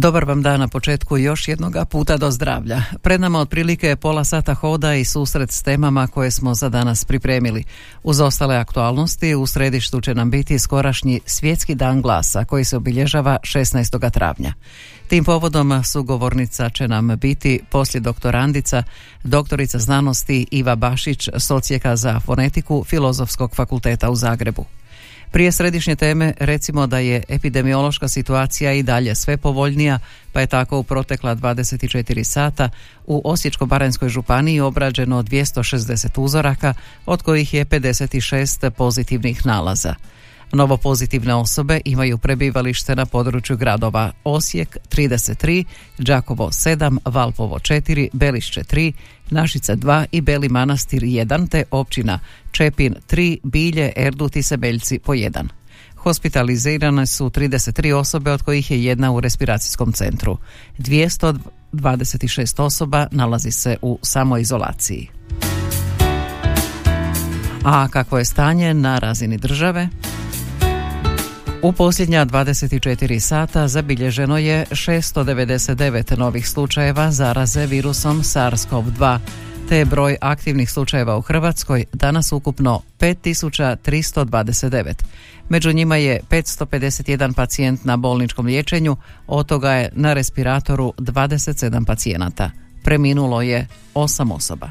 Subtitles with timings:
[0.00, 2.82] Dobar vam dan na početku još jednoga puta do zdravlja.
[3.02, 7.64] Pred nama otprilike pola sata hoda i susret s temama koje smo za danas pripremili.
[8.02, 13.38] Uz ostale aktualnosti u središtu će nam biti skorašnji svjetski dan glasa koji se obilježava
[13.42, 14.10] 16.
[14.10, 14.52] travnja.
[15.08, 18.82] Tim povodom sugovornica će nam biti poslije doktorandica,
[19.24, 24.64] doktorica znanosti Iva Bašić, socijeka za fonetiku Filozofskog fakulteta u Zagrebu.
[25.30, 29.98] Prije središnje teme recimo da je epidemiološka situacija i dalje sve povoljnija,
[30.32, 32.70] pa je tako u protekla 24 sata
[33.06, 36.74] u Osječko-baranjskoj županiji obrađeno 260 uzoraka,
[37.06, 39.94] od kojih je 56 pozitivnih nalaza.
[40.52, 45.64] Novo pozitivne osobe imaju prebivalište na području gradova Osijek 33,
[45.98, 48.92] Đakovo 7, Valpovo 4, Belišće 3,
[49.30, 52.18] Našice 2 i Beli Manastir 1 te općina
[52.52, 55.44] Čepin 3, Bilje, Erdut i Sebeljci po 1.
[55.96, 60.38] Hospitalizirane su 33 osobe od kojih je jedna u respiracijskom centru.
[60.78, 65.08] 226 osoba nalazi se u samoizolaciji.
[67.64, 69.88] A kako je stanje na razini države?
[71.62, 79.18] U posljednja 24 sata zabilježeno je 699 novih slučajeva zaraze virusom SARS-CoV-2,
[79.68, 84.94] te je broj aktivnih slučajeva u Hrvatskoj danas ukupno 5329.
[85.48, 92.50] Među njima je 551 pacijent na bolničkom liječenju, od toga je na respiratoru 27 pacijenata.
[92.84, 94.70] Preminulo je 8 osoba.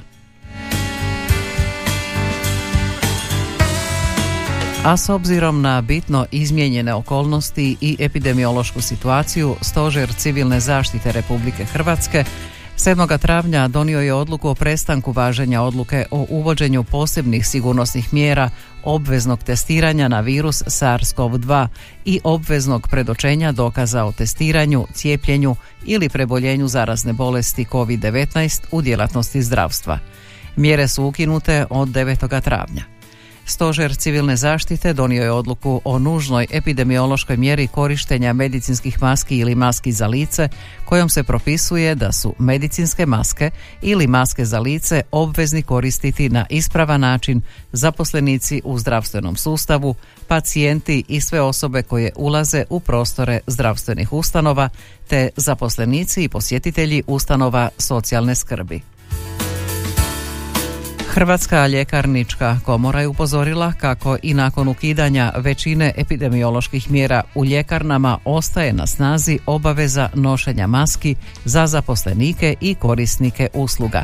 [4.83, 12.24] A s obzirom na bitno izmijenjene okolnosti i epidemiološku situaciju, Stožer civilne zaštite Republike Hrvatske
[12.78, 13.18] 7.
[13.18, 18.50] travnja donio je odluku o prestanku važenja odluke o uvođenju posebnih sigurnosnih mjera
[18.84, 21.68] obveznog testiranja na virus SARS-CoV-2
[22.06, 30.00] i obveznog predočenja dokaza o testiranju, cijepljenju ili preboljenju zarazne bolesti COVID-19 u djelatnosti zdravstva.
[30.56, 32.41] Mjere su ukinute od 9.
[32.41, 32.97] travnja.
[33.50, 39.91] Stožer civilne zaštite donio je odluku o nužnoj epidemiološkoj mjeri korištenja medicinskih maski ili maski
[39.91, 40.50] za lice,
[40.85, 47.02] kojom se propisuje da su medicinske maske ili maske za lice obvezni koristiti na ispravan
[47.02, 47.41] način
[47.72, 49.96] zaposlenici u zdravstvenom sustavu,
[50.28, 54.69] pacijenti i sve osobe koje ulaze u prostore zdravstvenih ustanova,
[55.07, 58.81] te zaposlenici i posjetitelji ustanova socijalne skrbi.
[61.17, 68.73] Hrvatska ljekarnička komora je upozorila kako i nakon ukidanja većine epidemioloških mjera u ljekarnama ostaje
[68.73, 74.03] na snazi obaveza nošenja maski za zaposlenike i korisnike usluga.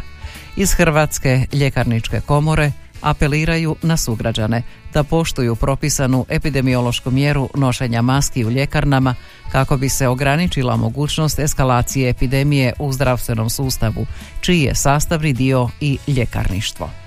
[0.55, 2.71] Iz Hrvatske ljekarničke komore
[3.01, 4.61] apeliraju na sugrađane
[4.93, 9.15] da poštuju propisanu epidemiološku mjeru nošenja maski u ljekarnama
[9.51, 14.05] kako bi se ograničila mogućnost eskalacije epidemije u zdravstvenom sustavu,
[14.41, 17.02] čiji je sastavni dio i ljekarništvo.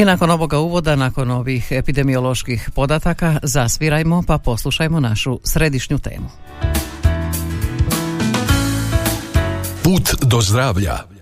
[0.00, 6.28] I nakon ovoga uvoda, nakon ovih epidemioloških podataka, zasvirajmo pa poslušajmo našu središnju temu.
[9.82, 11.19] Put do zdravlja.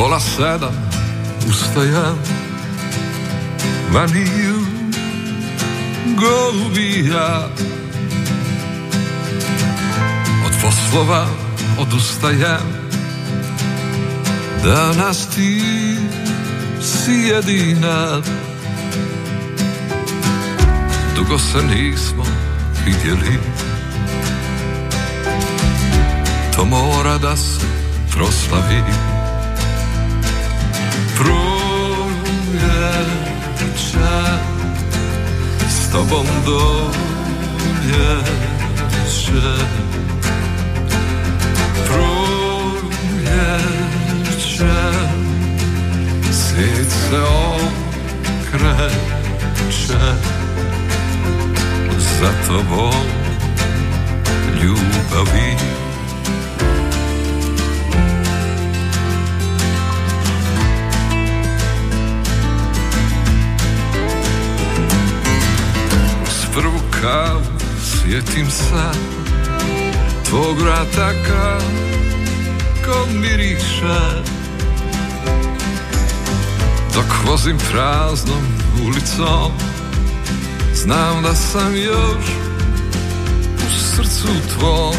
[0.00, 0.74] Pola sedam
[1.48, 2.16] ustajem
[3.92, 4.60] Maniju
[6.16, 7.48] golubija.
[10.46, 11.26] Od poslova
[11.78, 12.66] odustajem.
[14.64, 15.62] Danas ti
[16.82, 18.20] si jedina.
[21.16, 22.24] Dugo se nismo
[22.86, 23.38] vidjeli.
[26.56, 27.66] To mora da se
[28.10, 29.09] proslavi
[31.20, 32.80] proljeća
[35.68, 38.10] s tobom dođe
[41.86, 43.20] proljeće
[46.32, 47.20] Svijet se
[48.52, 48.94] okreće
[51.98, 53.04] Za tobom
[54.62, 55.50] ljubavi
[66.54, 67.42] prvu kavu
[67.82, 68.98] sjetim se
[70.28, 74.00] Tvog vrata kako miriše
[76.94, 78.42] Dok vozim praznom
[78.86, 79.52] ulicom
[80.74, 82.24] Znam da sam još
[83.56, 84.94] u srcu tvom.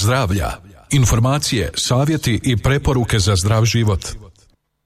[0.00, 0.50] zdravlja.
[0.90, 4.06] Informacije, savjeti i preporuke za zdrav život.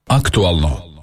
[0.07, 0.95] Aktualno.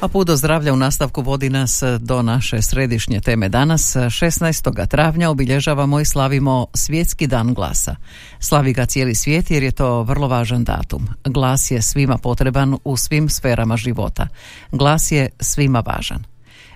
[0.00, 3.96] A put do zdravlja u nastavku vodi nas do naše središnje teme danas.
[3.96, 4.86] 16.
[4.86, 7.96] travnja obilježavamo i slavimo Svjetski dan glasa.
[8.38, 11.08] Slavi ga cijeli svijet jer je to vrlo važan datum.
[11.24, 14.28] Glas je svima potreban u svim sferama života.
[14.72, 16.24] Glas je svima važan.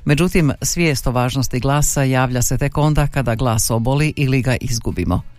[0.04, 5.33] Međutim, svijest o važnosti glasa javlja se tek onda kada glas oboli ili ga izgubimo.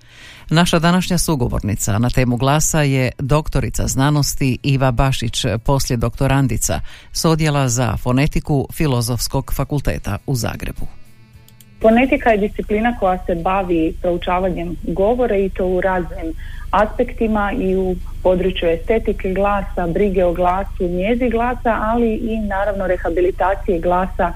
[0.49, 6.79] Naša današnja sugovornica na temu glasa je doktorica znanosti Iva Bašić, poslije doktorandica
[7.11, 10.87] s odjela za fonetiku Filozofskog fakulteta u Zagrebu.
[11.81, 16.33] Fonetika je disciplina koja se bavi proučavanjem govora i to u raznim
[16.71, 23.79] aspektima i u području estetike glasa, brige o glasu, njezi glasa, ali i naravno rehabilitacije
[23.79, 24.33] glasa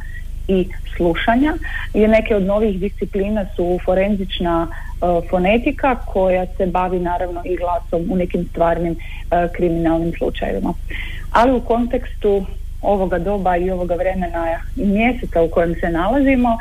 [0.50, 1.54] i slušanja.
[1.94, 8.12] I neke od novih disciplina su forenzična e, fonetika koja se bavi naravno i glasom
[8.12, 10.74] u nekim stvarnim e, kriminalnim slučajevima.
[11.32, 12.46] Ali u kontekstu
[12.82, 16.58] ovoga doba i ovoga vremena i mjeseca u kojem se nalazimo, e,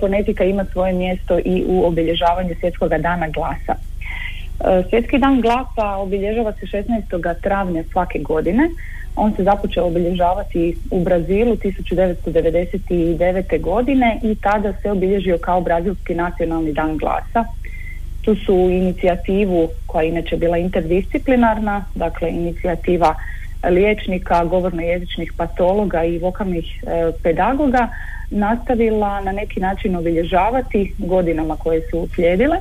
[0.00, 3.74] fonetika ima svoje mjesto i u obilježavanju svjetskog dana glasa.
[4.90, 7.40] Svjetski dan glasa obilježava se 16.
[7.42, 8.70] travnja svake godine.
[9.16, 13.60] On se započeo obilježavati u Brazilu 1999.
[13.60, 17.44] godine i tada se obilježio kao Brazilski nacionalni dan glasa.
[18.22, 23.14] Tu su inicijativu koja je inače bila interdisciplinarna, dakle inicijativa
[23.70, 27.88] liječnika, govorno-jezičnih patologa i vokalnih e, pedagoga
[28.30, 32.56] nastavila na neki način obilježavati godinama koje su uslijedile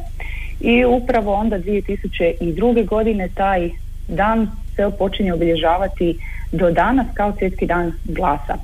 [0.60, 2.86] i upravo onda 2002.
[2.86, 3.70] godine taj
[4.08, 6.20] dan se počinje obilježavati
[6.52, 8.58] do danas kao svjetski dan glasa.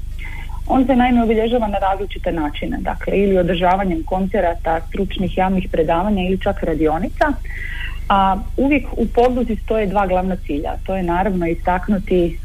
[0.68, 6.42] On se naime obilježava na različite načine, dakle ili održavanjem koncerata, stručnih javnih predavanja ili
[6.42, 7.34] čak radionica,
[8.10, 10.74] A uvijek u podluzi stoje dva glavna cilja.
[10.86, 12.40] To je naravno istaknuti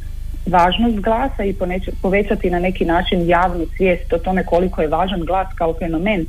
[0.47, 1.55] važnost glasa i
[2.03, 6.27] povećati na neki način javnu svijest o tome koliko je važan glas kao fenomen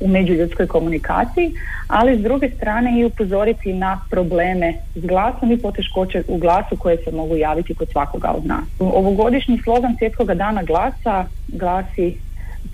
[0.00, 1.52] u međuljudskoj komunikaciji,
[1.86, 6.96] ali s druge strane i upozoriti na probleme s glasom i poteškoće u glasu koje
[6.96, 8.64] se mogu javiti kod svakoga od nas.
[8.78, 12.18] Ovogodišnji slogan Svjetskog dana glasa glasi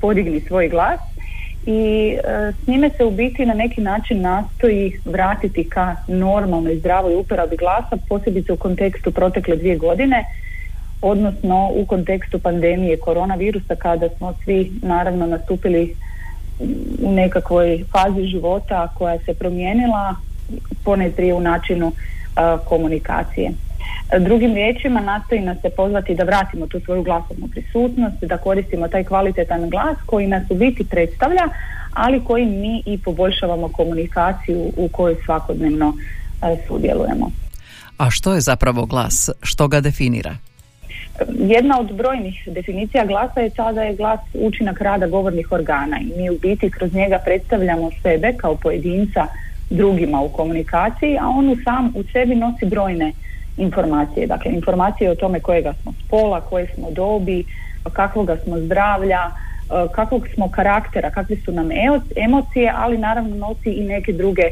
[0.01, 1.01] podigni svoj glas
[1.67, 7.15] i e, s njime se u biti na neki način nastoji vratiti ka normalnoj zdravoj
[7.15, 10.25] uporabi glasa, posebice u kontekstu protekle dvije godine,
[11.03, 15.95] odnosno u kontekstu pandemije koronavirusa kada smo svi naravno nastupili
[17.03, 20.17] u nekakvoj fazi života koja se promijenila
[20.85, 21.93] ponajprije u načinu
[22.65, 23.51] komunikacije.
[24.21, 29.05] Drugim riječima nastoji nas se pozvati da vratimo tu svoju glasovnu prisutnost, da koristimo taj
[29.05, 31.49] kvalitetan glas koji nas u biti predstavlja,
[31.93, 35.95] ali koji mi i poboljšavamo komunikaciju u kojoj svakodnevno
[36.69, 37.31] sudjelujemo.
[37.99, 39.31] A što je zapravo glas?
[39.43, 40.37] Što ga definira?
[41.29, 46.13] Jedna od brojnih definicija glasa je ta da je glas učinak rada govornih organa i
[46.17, 49.27] mi u biti kroz njega predstavljamo sebe kao pojedinca
[49.71, 53.13] drugima u komunikaciji, a on sam u sebi nosi brojne
[53.57, 54.27] informacije.
[54.27, 57.45] Dakle, informacije o tome kojega smo spola, koje smo dobi,
[57.93, 59.31] kakvoga smo zdravlja,
[59.95, 61.69] kakvog smo karaktera, kakve su nam
[62.17, 64.43] emocije, ali naravno nosi i neke druge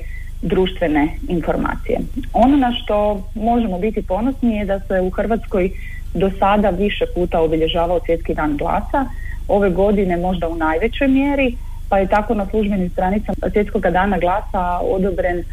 [0.43, 2.01] društvene informacije.
[2.33, 5.71] Ono na što možemo biti ponosni je da se u Hrvatskoj
[6.15, 9.07] do sada više puta obilježavao svjetski dan glasa,
[9.49, 11.57] ove godine možda u najvećoj mjeri,
[11.89, 15.45] pa je tako na službenim stranicama svjetskog dana glasa odobren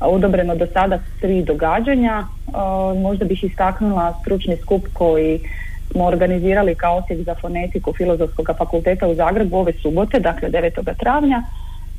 [0.00, 2.26] odobreno do sada tri događanja.
[3.02, 5.40] možda bih istaknula stručni skup koji
[5.90, 10.94] smo organizirali kao osjek za fonetiku Filozofskog fakulteta u Zagrebu ove subote, dakle 9.
[10.94, 11.42] travnja,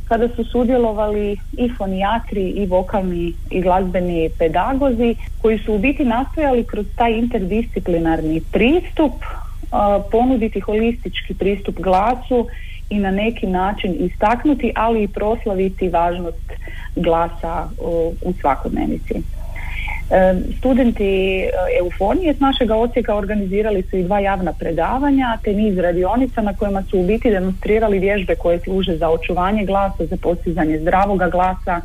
[0.07, 6.63] kada su sudjelovali i fonijatri i vokalni i glazbeni pedagozi koji su u biti nastojali
[6.63, 9.13] kroz taj interdisciplinarni pristup
[10.11, 12.47] ponuditi holistički pristup glasu
[12.89, 16.51] i na neki način istaknuti, ali i proslaviti važnost
[16.95, 17.69] glasa
[18.21, 19.21] u svakodnevici.
[20.57, 26.41] Studenti e, Eufonije s našeg odsjeka organizirali su i dva javna predavanja te niz radionica
[26.41, 31.29] na kojima su u biti demonstrirali vježbe koje služe za očuvanje glasa, za postizanje zdravoga
[31.29, 31.81] glasa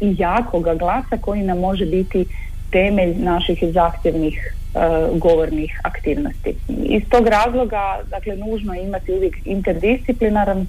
[0.00, 2.24] i jakoga glasa koji nam može biti
[2.72, 4.78] temelj naših zahtjevnih e,
[5.18, 6.54] govornih aktivnosti.
[6.84, 10.66] Iz tog razloga, dakle, nužno je imati uvijek interdisciplinaran e,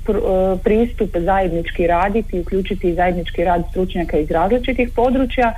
[0.64, 5.54] pristup, zajednički raditi, uključiti zajednički rad stručnjaka iz različitih područja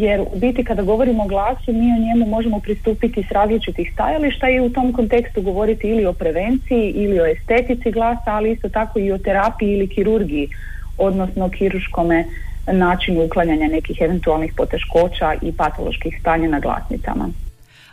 [0.00, 4.50] jer u biti kada govorimo o glasu mi o njemu možemo pristupiti s različitih stajališta
[4.50, 8.98] i u tom kontekstu govoriti ili o prevenciji ili o estetici glasa, ali isto tako
[8.98, 10.48] i o terapiji ili kirurgiji,
[10.98, 12.24] odnosno kiruškome
[12.72, 17.28] načinu uklanjanja nekih eventualnih poteškoća i patoloških stanja na glasnicama.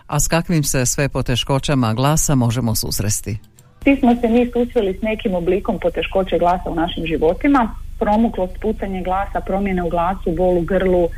[0.07, 3.37] A s kakvim se sve poteškoćama glasa možemo susresti?
[3.83, 9.01] Svi smo se mi susreli s nekim oblikom poteškoće glasa u našim životima, promuklost, pucanje
[9.01, 11.09] glasa, promjene u glasu, bol u grlu,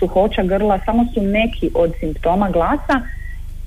[0.00, 3.00] suhoća grla samo su neki od simptoma glasa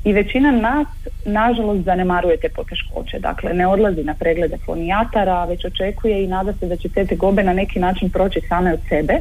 [0.04, 0.88] i većina nas
[1.26, 3.20] nažalost zanemaruje te poteškoće.
[3.20, 7.44] Dakle, ne odlazi na preglede fonijatara, već očekuje i nada se da će te tegobe
[7.44, 9.20] na neki način proći same od sebe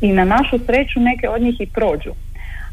[0.00, 2.12] i na našu sreću neke od njih i prođu.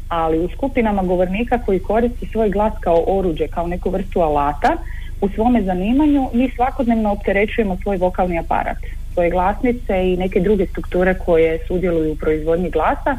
[0.08, 4.76] Ali u skupinama govornika koji koristi svoj glas kao oruđe, kao neku vrstu alata,
[5.20, 8.78] u svome zanimanju mi svakodnevno opterećujemo svoj vokalni aparat,
[9.12, 13.18] svoje glasnice i neke druge strukture koje sudjeluju u proizvodnji glasa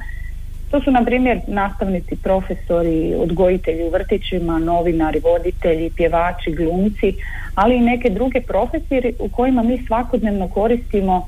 [0.71, 7.13] to su na primjer nastavnici, profesori, odgojitelji u vrtićima, novinari, voditelji, pjevači, glumci,
[7.55, 11.27] ali i neke druge profesije u kojima mi svakodnevno koristimo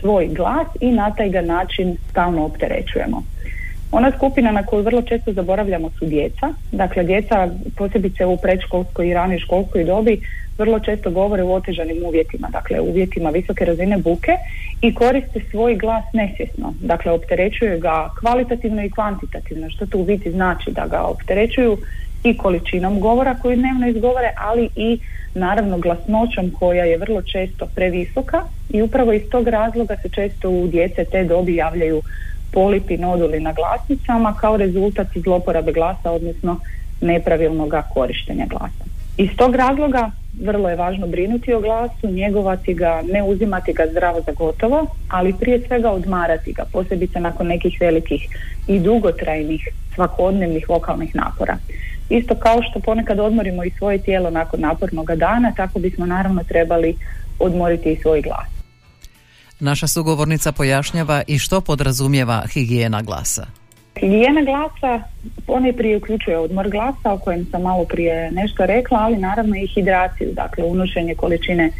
[0.00, 3.22] svoj glas i na taj ga način stalno opterećujemo.
[3.90, 6.54] Ona skupina na koju vrlo često zaboravljamo su djeca.
[6.72, 10.20] Dakle, djeca posebice u predškolskoj i ranoj školskoj dobi
[10.58, 14.32] vrlo često govore u otežanim uvjetima, dakle uvjetima visoke razine buke
[14.80, 16.74] i koriste svoj glas nesvjesno.
[16.80, 21.78] Dakle, opterećuju ga kvalitativno i kvantitativno, što to u biti znači da ga opterećuju
[22.24, 24.98] i količinom govora koju dnevno izgovore, ali i
[25.34, 30.66] naravno glasnoćom koja je vrlo često previsoka i upravo iz tog razloga se često u
[30.66, 32.02] djece te dobi javljaju
[32.52, 36.60] polipi noduli na glasnicama kao rezultat zloporabe glasa, odnosno
[37.00, 38.93] nepravilnog korištenja glasa.
[39.16, 44.20] Iz tog razloga vrlo je važno brinuti o glasu, njegovati ga, ne uzimati ga zdravo
[44.26, 48.28] za gotovo, ali prije svega odmarati ga, posebice nakon nekih velikih
[48.66, 51.56] i dugotrajnih svakodnevnih vokalnih napora.
[52.08, 56.96] Isto kao što ponekad odmorimo i svoje tijelo nakon napornog dana, tako bismo naravno trebali
[57.38, 58.48] odmoriti i svoj glas.
[59.60, 63.46] Naša sugovornica pojašnjava i što podrazumijeva higijena glasa.
[64.00, 65.02] Higijena glasa
[65.76, 70.28] prije uključuje odmor glasa o kojem sam malo prije nešto rekla, ali naravno i hidraciju,
[70.32, 71.70] dakle unošenje količine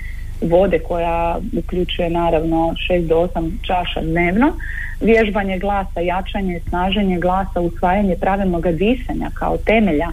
[0.40, 4.52] vode koja uključuje naravno 6 do 8 čaša dnevno,
[5.00, 10.08] vježbanje glasa, jačanje, snaženje glasa, usvajanje pravilnog disanja kao temelja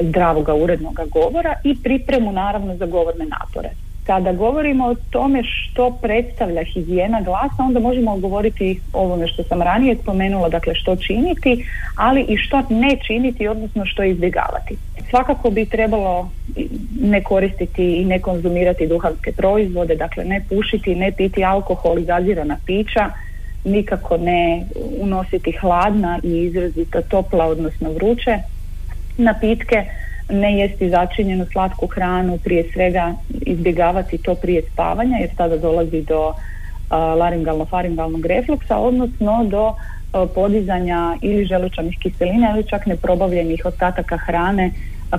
[0.00, 3.70] zdravoga urednog govora i pripremu naravno za govorne napore.
[4.06, 9.62] Kada govorimo o tome što predstavlja higijena glasa, onda možemo govoriti o ovome što sam
[9.62, 14.76] ranije spomenula, dakle što činiti, ali i što ne činiti, odnosno što izbjegavati.
[15.10, 16.30] Svakako bi trebalo
[17.00, 22.56] ne koristiti i ne konzumirati duhanske proizvode, dakle ne pušiti, ne piti alkohol i gazirana
[22.66, 23.10] pića,
[23.64, 24.66] nikako ne
[25.00, 28.38] unositi hladna i izrazito topla, odnosno vruće
[29.16, 29.84] napitke,
[30.28, 36.32] ne jesti začinjenu slatku hranu, prije svega izbjegavati to prije spavanja jer tada dolazi do
[36.90, 39.74] laringalno-faringalnog refluksa, odnosno do
[40.34, 44.70] podizanja ili želučanih kiselina ili čak neprobavljenih ostataka hrane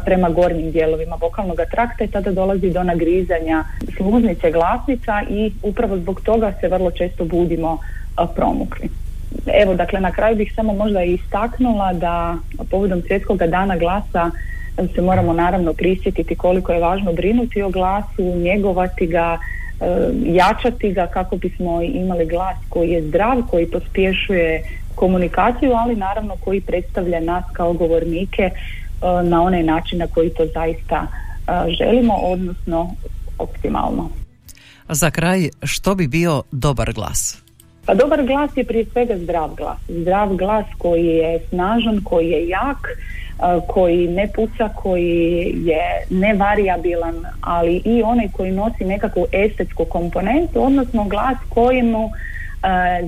[0.05, 3.63] prema gornjim dijelovima vokalnog trakta i tada dolazi do nagrizanja
[3.97, 7.77] sluznice glasnica i upravo zbog toga se vrlo često budimo
[8.35, 8.89] promukli.
[9.63, 12.35] Evo, dakle, na kraju bih samo možda istaknula da
[12.71, 14.31] povodom svjetskog dana glasa
[14.95, 19.37] se moramo naravno prisjetiti koliko je važno brinuti o glasu, njegovati ga,
[19.81, 19.85] e,
[20.25, 24.63] jačati ga kako bismo imali glas koji je zdrav, koji pospješuje
[24.95, 28.51] komunikaciju, ali naravno koji predstavlja nas kao govornike e,
[29.23, 32.95] na onaj način na koji to zaista e, želimo, odnosno
[33.37, 34.09] optimalno.
[34.89, 37.45] Za kraj, što bi bio dobar glas?
[37.85, 39.77] Pa dobar glas je prije svega zdrav glas.
[39.87, 42.87] Zdrav glas koji je snažan, koji je jak,
[43.67, 51.03] koji ne puca, koji je nevariabilan, ali i onaj koji nosi nekakvu estetsku komponentu, odnosno
[51.03, 52.09] glas kojemu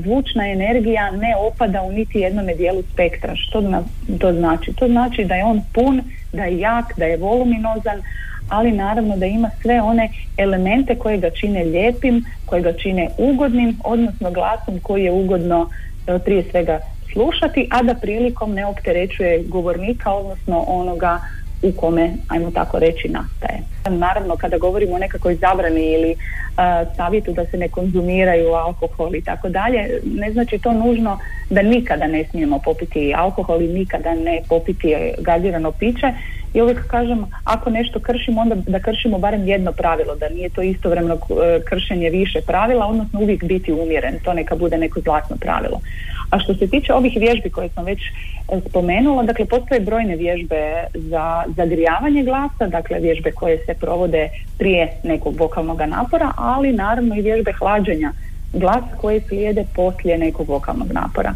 [0.03, 3.35] zvučna energija ne opada u niti jednome dijelu spektra.
[3.35, 3.83] Što
[4.19, 4.73] to znači?
[4.73, 6.01] To znači da je on pun,
[6.33, 8.01] da je jak, da je voluminozan,
[8.49, 13.79] ali naravno da ima sve one elemente koje ga čine lijepim, koje ga čine ugodnim,
[13.83, 15.69] odnosno glasom koji je ugodno
[16.07, 16.79] e, prije svega
[17.17, 21.19] slušati, a da prilikom ne opterećuje govornika, odnosno onoga
[21.61, 23.59] u kome, ajmo tako reći, nastaje.
[23.89, 29.21] Naravno, kada govorimo o nekakvoj zabrani ili uh, savjetu da se ne konzumiraju alkohol i
[29.21, 34.41] tako dalje, ne znači to nužno da nikada ne smijemo popiti alkohol i nikada ne
[34.49, 36.13] popiti gazirano piće,
[36.53, 40.61] i uvijek kažem ako nešto kršimo onda da kršimo barem jedno pravilo, da nije to
[40.61, 45.81] istovremeno e, kršenje više pravila, odnosno uvijek biti umjeren, to neka bude neko zlatno pravilo.
[46.29, 50.83] A što se tiče ovih vježbi koje sam već e, spomenula, dakle postoje brojne vježbe
[50.93, 57.21] za zagrijavanje glasa, dakle vježbe koje se provode prije nekog vokalnog napora, ali naravno i
[57.21, 58.11] vježbe hlađenja
[58.53, 61.33] glas koje slijede poslije nekog vokalnog napora.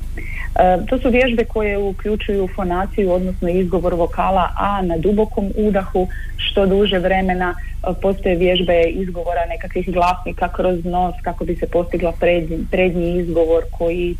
[0.55, 6.65] E, to su vježbe koje uključuju fonaciju, odnosno izgovor vokala A na dubokom udahu što
[6.65, 7.55] duže vremena.
[7.55, 13.63] E, postoje vježbe izgovora nekakvih glasnika kroz nos kako bi se postigla prednji, prednji izgovor
[13.71, 14.15] koji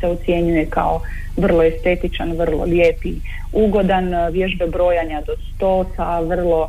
[0.00, 1.00] se ocjenjuje kao
[1.36, 3.14] vrlo estetičan, vrlo lijepi,
[3.52, 4.14] ugodan.
[4.14, 6.68] E, vježbe brojanja do sto sa vrlo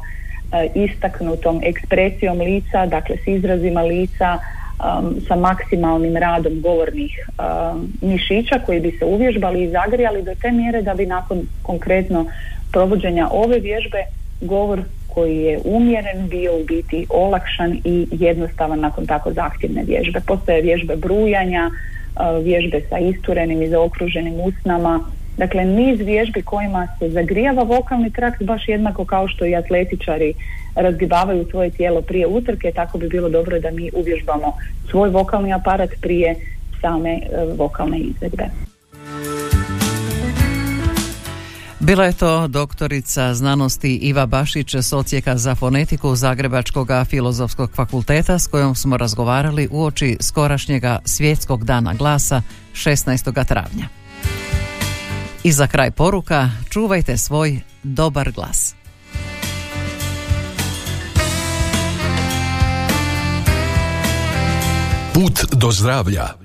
[0.52, 4.40] e, istaknutom ekspresijom lica, dakle s izrazima lica,
[4.84, 10.52] um, sa maksimalnim radom govornih um, mišića koji bi se uvježbali i zagrijali do te
[10.52, 12.26] mjere da bi nakon konkretno
[12.72, 14.04] provođenja ove vježbe
[14.42, 20.20] govor koji je umjeren bio u biti olakšan i jednostavan nakon tako zahtjevne vježbe.
[20.28, 25.00] Postoje vježbe brujanja, uh, vježbe sa isturenim i zaokruženim usnama,
[25.38, 30.34] Dakle, niz vježbi kojima se zagrijava vokalni trakt baš jednako kao što i atletičari
[30.76, 34.54] razgibavaju svoje tijelo prije utrke, tako bi bilo dobro da mi uvježbamo
[34.90, 36.36] svoj vokalni aparat prije
[36.82, 37.20] same e,
[37.58, 38.44] vokalne izvedbe.
[41.80, 48.48] Bila je to doktorica znanosti Iva Bašić s ocijeka za fonetiku Zagrebačkog filozofskog fakulteta s
[48.48, 52.42] kojom smo razgovarali uoči skorašnjega svjetskog dana glasa
[52.74, 53.46] 16.
[53.46, 53.88] travnja.
[55.44, 58.76] I za kraj poruka, čuvajte svoj dobar glas.
[65.14, 66.43] Put do zdravlja.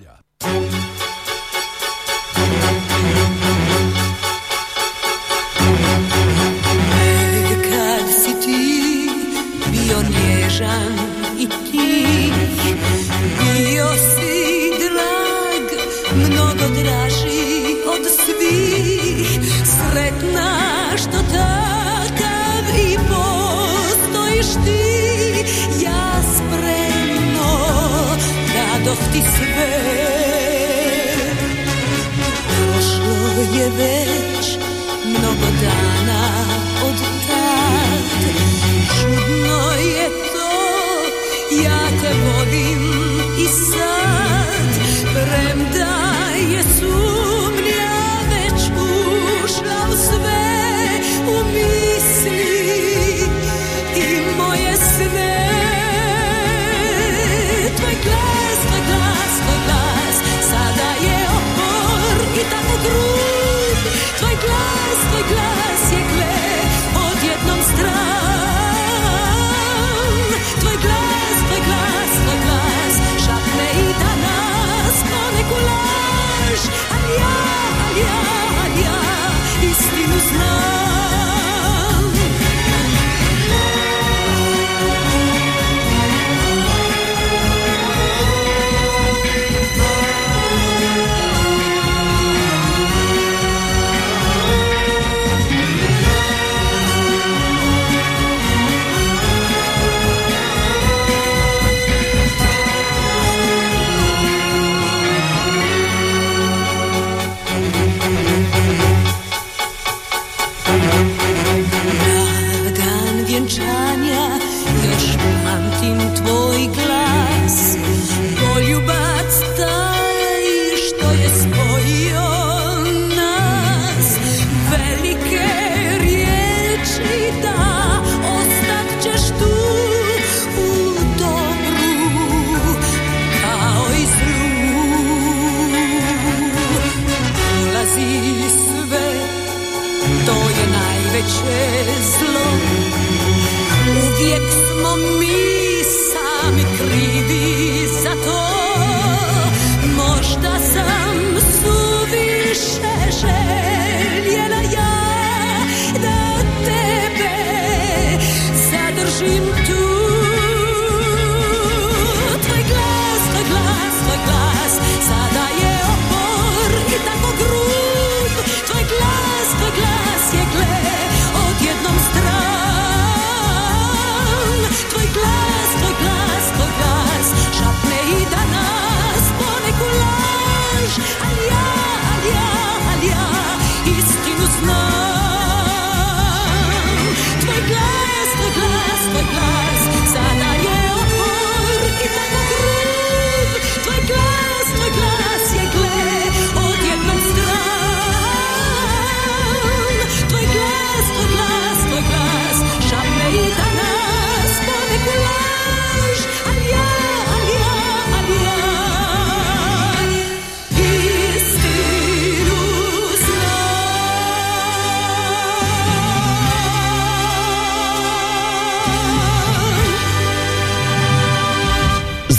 [29.13, 29.99] Ti, sve.
[32.47, 34.59] Prošlo je već
[35.05, 36.45] mnogo dana
[36.85, 36.97] od
[37.29, 38.23] tad
[39.01, 40.51] Čudno je to,
[41.65, 42.83] ja te vodim
[43.39, 44.69] i sad.
[45.15, 45.99] Premda
[46.53, 47.99] je sumnja
[48.31, 48.63] već
[49.45, 50.59] ušla u sve
[51.29, 52.58] U misli
[62.85, 63.79] grub
[64.19, 66.39] Tvoj glas, tvoj glas je gle
[67.07, 68.08] Odjednom stran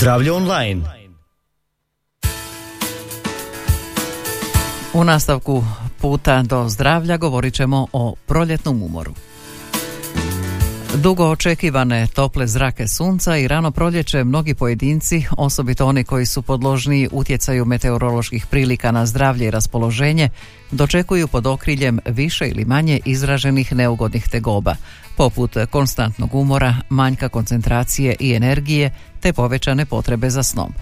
[0.10, 0.82] Zdravlje online.
[4.94, 5.64] U nastavku
[6.02, 9.12] puta do zdravlja govorit ćemo o proljetnom umoru.
[10.96, 17.10] Dugo očekivane tople zrake sunca i rano proljeće mnogi pojedinci, osobito oni koji su podložniji
[17.12, 20.30] utjecaju meteoroloških prilika na zdravlje i raspoloženje,
[20.72, 24.76] dočekuju pod okriljem više ili manje izraženih neugodnih tegoba,
[25.18, 30.74] poput konstantnog umora, manjka koncentracije i energije te povećane potrebe za snom.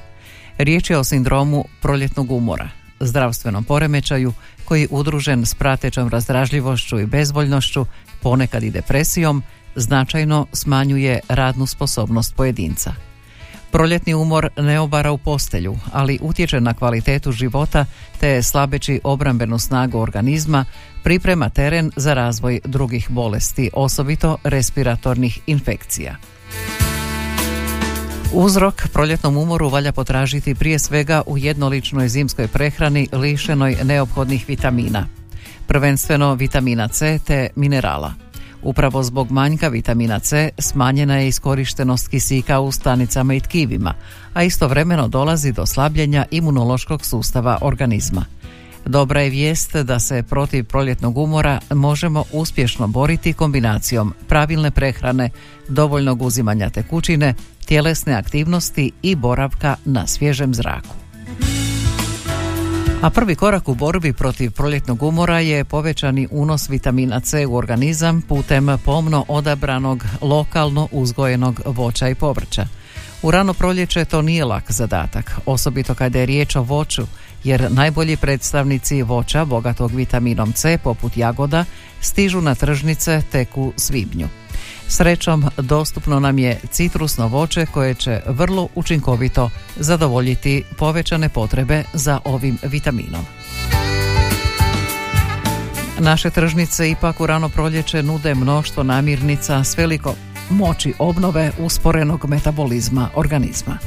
[0.58, 4.34] Riječ je o sindromu proljetnog umora, zdravstvenom poremećaju
[4.66, 7.86] koji udružen s pratećom razdražljivošću i bezvoljnošću,
[8.22, 9.44] ponekad i depresijom,
[9.78, 12.94] značajno smanjuje radnu sposobnost pojedinca.
[13.72, 17.86] Proljetni umor ne obara u postelju, ali utječe na kvalitetu života
[18.20, 20.66] te slabeći obrambenu snagu organizma,
[21.04, 26.16] priprema teren za razvoj drugih bolesti, osobito respiratornih infekcija.
[28.34, 35.08] Uzrok proljetnom umoru valja potražiti prije svega u jednoličnoj zimskoj prehrani lišenoj neophodnih vitamina.
[35.68, 38.27] Prvenstveno vitamina C te minerala.
[38.64, 43.94] Upravo zbog manjka vitamina C smanjena je iskorištenost kisika u stanicama i tkivima,
[44.34, 48.26] a istovremeno dolazi do slabljenja imunološkog sustava organizma.
[48.86, 55.30] Dobra je vijest da se protiv proljetnog umora možemo uspješno boriti kombinacijom pravilne prehrane,
[55.68, 57.34] dovoljnog uzimanja tekućine,
[57.66, 61.07] tjelesne aktivnosti i boravka na svježem zraku.
[63.02, 68.22] A prvi korak u borbi protiv proljetnog umora je povećani unos vitamina C u organizam
[68.22, 72.68] putem pomno odabranog lokalno uzgojenog voća i povrća.
[73.22, 77.04] U rano proljeće to nije lak zadatak, osobito kada je riječ o voću,
[77.44, 81.66] jer najbolji predstavnici voća bogatog vitaminom C poput jagoda
[82.02, 84.28] stižu na tržnice tek u svibnju.
[84.90, 92.58] Srećom, dostupno nam je citrusno voće koje će vrlo učinkovito zadovoljiti povećane potrebe za ovim
[92.64, 93.26] vitaminom.
[96.00, 100.16] Naše tržnice ipak u rano proljeće nude mnoštvo namirnica s veliko
[100.50, 103.78] moći obnove usporenog metabolizma organizma.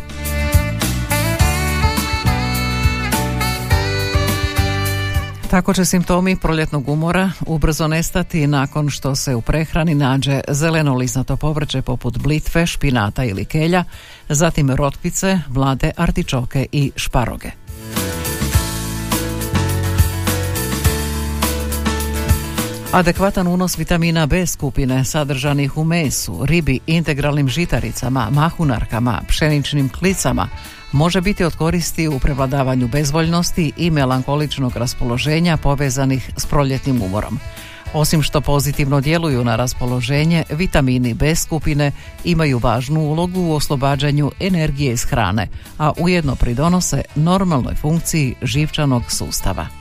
[5.50, 11.36] Tako će simptomi proljetnog umora ubrzo nestati nakon što se u prehrani nađe zeleno lisnato
[11.36, 13.84] povrće poput blitve, špinata ili kelja,
[14.28, 17.59] zatim rotpice, mlade artičoke i šparoge.
[22.92, 30.48] Adekvatan unos vitamina B skupine sadržanih u mesu, ribi, integralnim žitaricama, mahunarkama, pšeničnim klicama
[30.92, 37.38] može biti od koristi u prevladavanju bezvoljnosti i melankoličnog raspoloženja povezanih s proljetnim umorom.
[37.92, 41.92] Osim što pozitivno djeluju na raspoloženje, vitamini B skupine
[42.24, 45.48] imaju važnu ulogu u oslobađanju energije iz hrane,
[45.78, 49.79] a ujedno pridonose normalnoj funkciji živčanog sustava.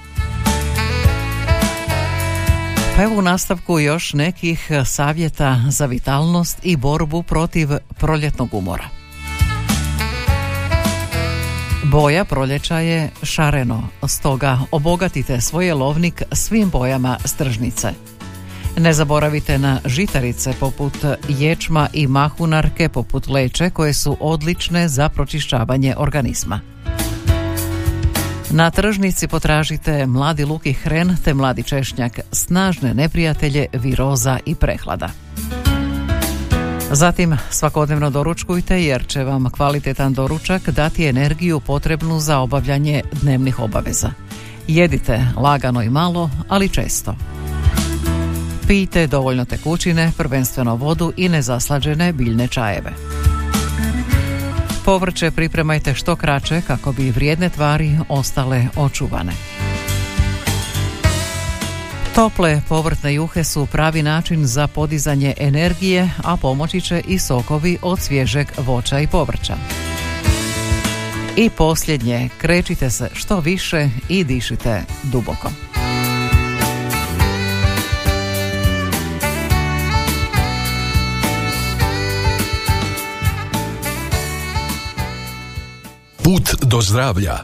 [2.99, 8.89] Pa evo u nastavku još nekih savjeta za vitalnost i borbu protiv proljetnog umora.
[11.83, 17.87] Boja proljeća je šareno, stoga obogatite svoj lovnik svim bojama stržnice.
[18.77, 20.97] Ne zaboravite na žitarice poput
[21.29, 26.61] ječma i mahunarke poput leče koje su odlične za pročišćavanje organizma.
[28.51, 35.09] Na tržnici potražite mladi luk i hren te mladi češnjak, snažne neprijatelje viroza i prehlada.
[36.91, 44.11] Zatim svakodnevno doručkujte jer će vam kvalitetan doručak dati energiju potrebnu za obavljanje dnevnih obaveza.
[44.67, 47.15] Jedite lagano i malo, ali često.
[48.67, 52.91] Pijte dovoljno tekućine, prvenstveno vodu i nezaslađene biljne čajeve.
[54.89, 59.31] Povrće pripremajte što kraće kako bi vrijedne tvari ostale očuvane.
[62.15, 67.99] Tople povrtne juhe su pravi način za podizanje energije, a pomoći će i sokovi od
[67.99, 69.55] svježeg voća i povrća.
[71.37, 75.68] I posljednje, krećite se što više i dišite duboko.
[86.69, 87.43] Do zdravlja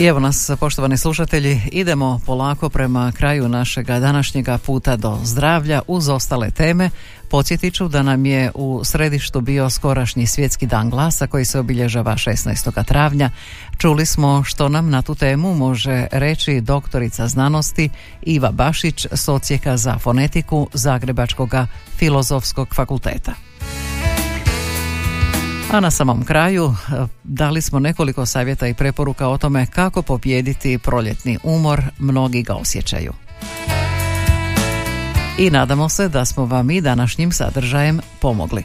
[0.00, 6.08] I evo nas, poštovani slušatelji, idemo polako prema kraju našega današnjega puta do zdravlja uz
[6.08, 6.90] ostale teme.
[7.30, 12.12] Podsjetit ću da nam je u središtu bio skorašnji svjetski dan glasa koji se obilježava
[12.12, 12.84] 16.
[12.84, 13.30] travnja.
[13.78, 17.90] Čuli smo što nam na tu temu može reći doktorica znanosti
[18.22, 21.50] Iva Bašić, socijeka za fonetiku Zagrebačkog
[21.98, 23.49] filozofskog fakulteta.
[25.72, 30.78] A na samom kraju e, dali smo nekoliko savjeta i preporuka o tome kako pobijediti
[30.78, 33.12] proljetni umor, mnogi ga osjećaju.
[35.38, 38.64] I nadamo se da smo vam i današnjim sadržajem pomogli.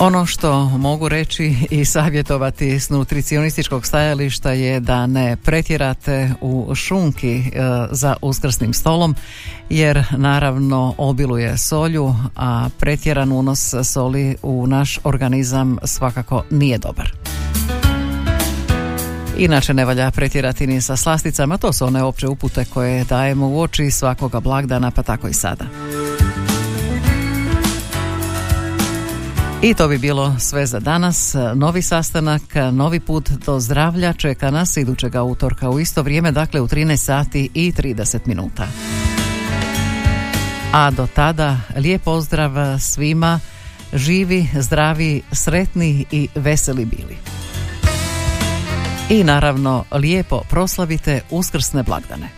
[0.00, 7.38] Ono što mogu reći i savjetovati s nutricionističkog stajališta je da ne pretjerate u šunki
[7.38, 7.42] e,
[7.90, 9.14] za uskrsnim stolom
[9.70, 17.12] jer naravno obiluje solju, a pretjeran unos soli u naš organizam svakako nije dobar.
[19.38, 23.60] Inače ne valja pretjerati ni sa slasticama, to su one opće upute koje dajemo u
[23.60, 25.64] oči svakoga blagdana pa tako i sada.
[29.62, 31.34] I to bi bilo sve za danas.
[31.54, 32.42] Novi sastanak,
[32.72, 37.50] novi put do zdravlja čeka nas idućega utorka u isto vrijeme, dakle u 13 sati
[37.54, 38.66] i 30 minuta.
[40.72, 43.40] A do tada lijep pozdrav svima,
[43.92, 47.16] živi, zdravi, sretni i veseli bili.
[49.10, 52.37] I naravno lijepo proslavite uskrsne blagdane.